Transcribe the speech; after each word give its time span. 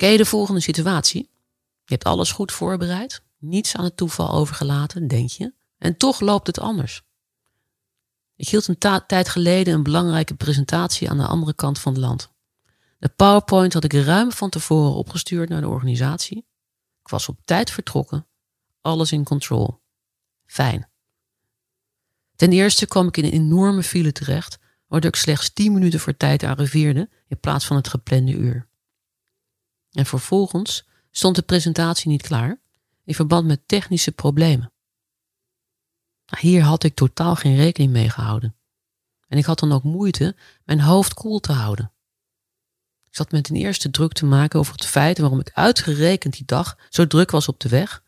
Ken 0.00 0.10
je 0.10 0.16
de 0.16 0.24
volgende 0.24 0.60
situatie? 0.60 1.30
Je 1.84 1.94
hebt 1.94 2.04
alles 2.04 2.32
goed 2.32 2.52
voorbereid, 2.52 3.22
niets 3.38 3.76
aan 3.76 3.84
het 3.84 3.96
toeval 3.96 4.30
overgelaten, 4.30 5.08
denk 5.08 5.28
je, 5.28 5.52
en 5.78 5.96
toch 5.96 6.20
loopt 6.20 6.46
het 6.46 6.58
anders. 6.58 7.02
Ik 8.36 8.48
hield 8.48 8.68
een 8.68 8.78
tijd 9.06 9.28
geleden 9.28 9.74
een 9.74 9.82
belangrijke 9.82 10.34
presentatie 10.34 11.10
aan 11.10 11.18
de 11.18 11.26
andere 11.26 11.54
kant 11.54 11.78
van 11.78 11.92
het 11.92 12.00
land. 12.00 12.32
De 12.98 13.08
PowerPoint 13.08 13.72
had 13.72 13.84
ik 13.84 13.92
ruim 13.92 14.32
van 14.32 14.50
tevoren 14.50 14.94
opgestuurd 14.94 15.48
naar 15.48 15.60
de 15.60 15.68
organisatie. 15.68 16.38
Ik 17.02 17.08
was 17.08 17.28
op 17.28 17.38
tijd 17.44 17.70
vertrokken, 17.70 18.26
alles 18.80 19.12
in 19.12 19.24
control. 19.24 19.80
Fijn. 20.46 20.90
Ten 22.36 22.52
eerste 22.52 22.86
kwam 22.86 23.06
ik 23.06 23.16
in 23.16 23.24
een 23.24 23.32
enorme 23.32 23.82
file 23.82 24.12
terecht, 24.12 24.58
waardoor 24.86 25.10
ik 25.10 25.16
slechts 25.16 25.52
10 25.52 25.72
minuten 25.72 26.00
voor 26.00 26.16
tijd 26.16 26.42
arriveerde 26.42 27.10
in 27.28 27.40
plaats 27.40 27.66
van 27.66 27.76
het 27.76 27.88
geplande 27.88 28.32
uur. 28.32 28.68
En 29.90 30.06
vervolgens 30.06 30.84
stond 31.10 31.36
de 31.36 31.42
presentatie 31.42 32.08
niet 32.08 32.22
klaar 32.22 32.60
in 33.04 33.14
verband 33.14 33.46
met 33.46 33.68
technische 33.68 34.12
problemen. 34.12 34.72
Hier 36.38 36.62
had 36.62 36.82
ik 36.82 36.94
totaal 36.94 37.34
geen 37.34 37.56
rekening 37.56 37.92
mee 37.92 38.10
gehouden. 38.10 38.56
En 39.28 39.38
ik 39.38 39.44
had 39.44 39.58
dan 39.58 39.72
ook 39.72 39.82
moeite 39.82 40.36
mijn 40.64 40.80
hoofd 40.80 41.14
koel 41.14 41.40
te 41.40 41.52
houden. 41.52 41.92
Ik 43.08 43.16
zat 43.16 43.30
met 43.30 43.44
ten 43.44 43.56
eerste 43.56 43.90
druk 43.90 44.12
te 44.12 44.26
maken 44.26 44.58
over 44.58 44.72
het 44.72 44.84
feit 44.84 45.18
waarom 45.18 45.40
ik 45.40 45.50
uitgerekend 45.52 46.36
die 46.36 46.44
dag 46.44 46.78
zo 46.88 47.06
druk 47.06 47.30
was 47.30 47.48
op 47.48 47.60
de 47.60 47.68
weg 47.68 48.02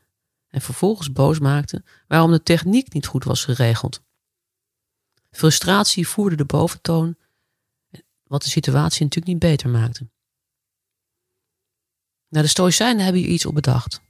en 0.48 0.60
vervolgens 0.60 1.12
boos 1.12 1.38
maakte 1.38 1.84
waarom 2.06 2.30
de 2.30 2.42
techniek 2.42 2.92
niet 2.92 3.06
goed 3.06 3.24
was 3.24 3.44
geregeld. 3.44 4.02
Frustratie 5.30 6.08
voerde 6.08 6.36
de 6.36 6.44
boventoon, 6.44 7.16
wat 8.22 8.42
de 8.42 8.48
situatie 8.48 9.02
natuurlijk 9.02 9.32
niet 9.32 9.50
beter 9.50 9.68
maakte. 9.68 10.08
Nou, 12.32 12.44
de 12.44 12.50
Stoïcijnen 12.50 13.04
hebben 13.04 13.22
hier 13.22 13.30
iets 13.30 13.46
op 13.46 13.54
bedacht. 13.54 14.00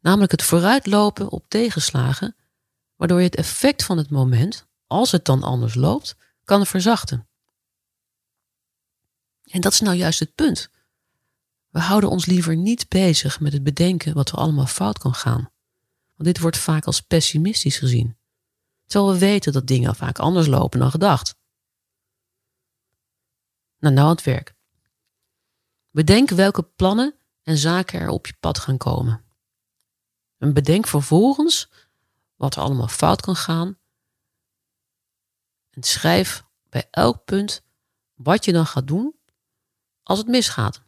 Namelijk 0.00 0.30
het 0.30 0.42
vooruitlopen 0.42 1.30
op 1.30 1.44
tegenslagen, 1.48 2.36
waardoor 2.96 3.18
je 3.18 3.24
het 3.24 3.34
effect 3.36 3.84
van 3.84 3.96
het 3.96 4.10
moment, 4.10 4.66
als 4.86 5.12
het 5.12 5.24
dan 5.24 5.42
anders 5.42 5.74
loopt, 5.74 6.16
kan 6.44 6.66
verzachten. 6.66 7.28
En 9.42 9.60
dat 9.60 9.72
is 9.72 9.80
nou 9.80 9.96
juist 9.96 10.18
het 10.18 10.34
punt. 10.34 10.70
We 11.68 11.80
houden 11.80 12.10
ons 12.10 12.26
liever 12.26 12.56
niet 12.56 12.88
bezig 12.88 13.40
met 13.40 13.52
het 13.52 13.62
bedenken 13.62 14.14
wat 14.14 14.30
er 14.30 14.38
allemaal 14.38 14.66
fout 14.66 14.98
kan 14.98 15.14
gaan. 15.14 15.50
Want 16.14 16.28
dit 16.28 16.38
wordt 16.38 16.58
vaak 16.58 16.84
als 16.84 17.00
pessimistisch 17.00 17.78
gezien. 17.78 18.16
Terwijl 18.86 19.12
we 19.12 19.18
weten 19.18 19.52
dat 19.52 19.66
dingen 19.66 19.94
vaak 19.94 20.18
anders 20.18 20.46
lopen 20.46 20.78
dan 20.78 20.90
gedacht. 20.90 21.36
Nou, 23.78 23.94
nou 23.94 24.08
het 24.08 24.22
werk. 24.22 24.53
Bedenk 25.94 26.30
welke 26.30 26.62
plannen 26.62 27.14
en 27.42 27.58
zaken 27.58 28.00
er 28.00 28.08
op 28.08 28.26
je 28.26 28.34
pad 28.40 28.58
gaan 28.58 28.76
komen. 28.76 29.24
En 30.38 30.52
bedenk 30.52 30.86
vervolgens 30.86 31.70
wat 32.34 32.56
er 32.56 32.62
allemaal 32.62 32.88
fout 32.88 33.20
kan 33.20 33.36
gaan. 33.36 33.78
En 35.70 35.82
schrijf 35.82 36.44
bij 36.68 36.88
elk 36.90 37.24
punt 37.24 37.62
wat 38.14 38.44
je 38.44 38.52
dan 38.52 38.66
gaat 38.66 38.86
doen 38.86 39.14
als 40.02 40.18
het 40.18 40.28
misgaat. 40.28 40.82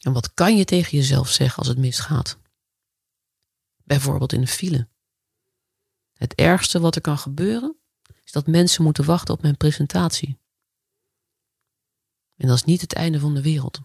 En 0.00 0.12
wat 0.12 0.34
kan 0.34 0.56
je 0.56 0.64
tegen 0.64 0.98
jezelf 0.98 1.28
zeggen 1.28 1.58
als 1.58 1.68
het 1.68 1.78
misgaat? 1.78 2.38
Bijvoorbeeld 3.84 4.32
in 4.32 4.40
een 4.40 4.46
file. 4.46 4.88
Het 6.12 6.34
ergste 6.34 6.80
wat 6.80 6.94
er 6.94 7.00
kan 7.00 7.18
gebeuren 7.18 7.76
is 8.24 8.32
dat 8.32 8.46
mensen 8.46 8.82
moeten 8.82 9.04
wachten 9.04 9.34
op 9.34 9.42
mijn 9.42 9.56
presentatie. 9.56 10.42
En 12.36 12.46
dat 12.48 12.56
is 12.56 12.64
niet 12.64 12.80
het 12.80 12.92
einde 12.94 13.20
van 13.20 13.34
de 13.34 13.42
wereld. 13.42 13.80